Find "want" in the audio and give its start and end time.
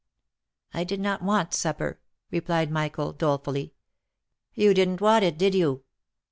4.99-5.23